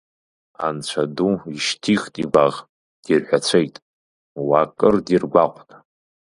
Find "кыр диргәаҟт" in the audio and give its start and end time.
4.77-5.69